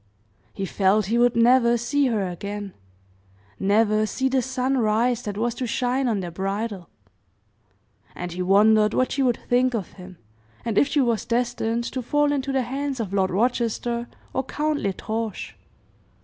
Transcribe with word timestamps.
He 0.51 0.65
felt 0.65 1.05
he 1.05 1.19
would 1.19 1.35
never 1.35 1.77
see 1.77 2.07
her 2.07 2.27
again 2.27 2.73
never 3.59 4.07
see 4.07 4.29
the 4.29 4.41
sun 4.41 4.79
rise 4.79 5.21
that 5.21 5.37
was 5.37 5.53
to 5.53 5.67
shine 5.67 6.07
on 6.07 6.21
their 6.21 6.31
bridal; 6.31 6.89
and 8.15 8.31
he 8.31 8.41
wondered 8.41 8.95
what 8.95 9.11
she 9.11 9.21
would 9.21 9.37
think 9.37 9.75
of 9.75 9.91
him, 9.91 10.17
and 10.65 10.79
if 10.79 10.87
she 10.87 11.01
was 11.01 11.23
destined 11.25 11.83
to 11.83 12.01
fall 12.01 12.31
into 12.31 12.51
the 12.51 12.63
hands 12.63 12.99
of 12.99 13.13
Lord 13.13 13.29
Rochester 13.29 14.07
or 14.33 14.43
Count 14.43 14.79
L'Estrange. 14.79 15.55